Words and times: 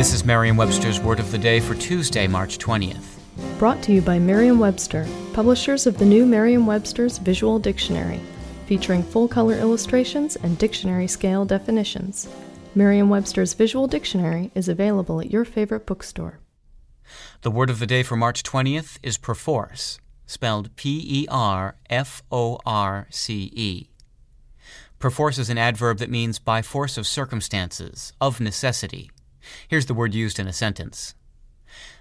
This 0.00 0.14
is 0.14 0.24
Merriam 0.24 0.56
Webster's 0.56 0.98
Word 0.98 1.20
of 1.20 1.30
the 1.30 1.36
Day 1.36 1.60
for 1.60 1.74
Tuesday, 1.74 2.26
March 2.26 2.56
20th. 2.56 3.18
Brought 3.58 3.82
to 3.82 3.92
you 3.92 4.00
by 4.00 4.18
Merriam 4.18 4.58
Webster, 4.58 5.06
publishers 5.34 5.86
of 5.86 5.98
the 5.98 6.06
new 6.06 6.24
Merriam 6.24 6.64
Webster's 6.64 7.18
Visual 7.18 7.58
Dictionary, 7.58 8.18
featuring 8.64 9.02
full 9.02 9.28
color 9.28 9.56
illustrations 9.56 10.36
and 10.36 10.56
dictionary 10.56 11.06
scale 11.06 11.44
definitions. 11.44 12.30
Merriam 12.74 13.10
Webster's 13.10 13.52
Visual 13.52 13.86
Dictionary 13.86 14.50
is 14.54 14.70
available 14.70 15.20
at 15.20 15.30
your 15.30 15.44
favorite 15.44 15.84
bookstore. 15.84 16.40
The 17.42 17.50
word 17.50 17.68
of 17.68 17.78
the 17.78 17.86
day 17.86 18.02
for 18.02 18.16
March 18.16 18.42
20th 18.42 18.98
is 19.02 19.18
perforce, 19.18 19.98
spelled 20.24 20.74
P 20.76 21.04
E 21.06 21.26
R 21.28 21.76
F 21.90 22.22
O 22.32 22.58
R 22.64 23.06
C 23.10 23.52
E. 23.54 23.90
Perforce 24.98 25.36
is 25.36 25.50
an 25.50 25.58
adverb 25.58 25.98
that 25.98 26.08
means 26.08 26.38
by 26.38 26.62
force 26.62 26.96
of 26.96 27.06
circumstances, 27.06 28.14
of 28.18 28.40
necessity. 28.40 29.10
Here's 29.68 29.86
the 29.86 29.94
word 29.94 30.14
used 30.14 30.38
in 30.38 30.46
a 30.46 30.52
sentence. 30.52 31.14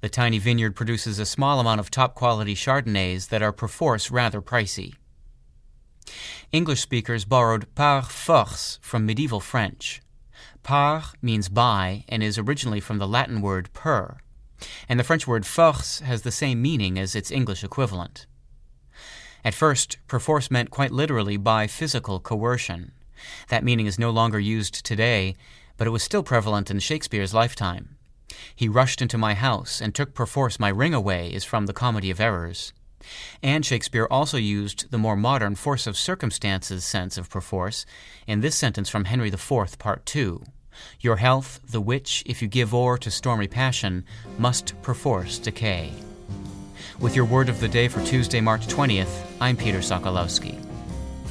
The 0.00 0.08
tiny 0.08 0.38
vineyard 0.38 0.74
produces 0.74 1.18
a 1.18 1.26
small 1.26 1.60
amount 1.60 1.80
of 1.80 1.90
top 1.90 2.14
quality 2.14 2.54
Chardonnays 2.54 3.28
that 3.28 3.42
are 3.42 3.52
perforce 3.52 4.10
rather 4.10 4.42
pricey. 4.42 4.94
English 6.50 6.80
speakers 6.80 7.24
borrowed 7.24 7.72
par 7.74 8.02
force 8.02 8.78
from 8.82 9.06
medieval 9.06 9.40
French. 9.40 10.02
Par 10.62 11.04
means 11.22 11.48
by 11.48 12.04
and 12.08 12.22
is 12.22 12.38
originally 12.38 12.80
from 12.80 12.98
the 12.98 13.08
Latin 13.08 13.40
word 13.40 13.72
per, 13.72 14.18
and 14.88 14.98
the 14.98 15.04
French 15.04 15.26
word 15.26 15.46
force 15.46 16.00
has 16.00 16.22
the 16.22 16.32
same 16.32 16.60
meaning 16.60 16.98
as 16.98 17.14
its 17.14 17.30
English 17.30 17.64
equivalent. 17.64 18.26
At 19.44 19.54
first, 19.54 19.98
perforce 20.06 20.50
meant 20.50 20.70
quite 20.70 20.92
literally 20.92 21.36
by 21.36 21.66
physical 21.66 22.20
coercion. 22.20 22.92
That 23.48 23.64
meaning 23.64 23.86
is 23.86 23.98
no 23.98 24.10
longer 24.10 24.38
used 24.38 24.84
today, 24.84 25.34
but 25.76 25.86
it 25.86 25.90
was 25.90 26.02
still 26.02 26.22
prevalent 26.22 26.70
in 26.70 26.78
Shakespeare's 26.78 27.34
lifetime. 27.34 27.96
He 28.54 28.68
rushed 28.68 29.02
into 29.02 29.18
my 29.18 29.34
house 29.34 29.80
and 29.80 29.94
took 29.94 30.14
perforce 30.14 30.58
my 30.58 30.68
ring 30.68 30.94
away 30.94 31.32
is 31.32 31.44
from 31.44 31.66
the 31.66 31.72
Comedy 31.72 32.10
of 32.10 32.20
Errors. 32.20 32.72
And 33.42 33.66
Shakespeare 33.66 34.06
also 34.10 34.36
used 34.36 34.90
the 34.90 34.98
more 34.98 35.16
modern 35.16 35.54
force 35.54 35.86
of 35.86 35.96
circumstances 35.96 36.84
sense 36.84 37.18
of 37.18 37.30
perforce 37.30 37.84
in 38.26 38.40
this 38.40 38.56
sentence 38.56 38.88
from 38.88 39.06
Henry 39.06 39.28
IV, 39.28 39.78
Part 39.78 40.06
2. 40.06 40.42
Your 41.00 41.16
health, 41.16 41.60
the 41.68 41.80
which, 41.80 42.22
if 42.26 42.40
you 42.40 42.48
give 42.48 42.72
o'er 42.72 42.96
to 42.98 43.10
stormy 43.10 43.48
passion, 43.48 44.04
must 44.38 44.80
perforce 44.82 45.38
decay. 45.38 45.92
With 47.00 47.16
your 47.16 47.24
word 47.24 47.48
of 47.48 47.60
the 47.60 47.68
day 47.68 47.88
for 47.88 48.02
Tuesday, 48.04 48.40
March 48.40 48.66
20th, 48.66 49.26
I'm 49.40 49.56
Peter 49.56 49.78
Sokolowski. 49.78 50.71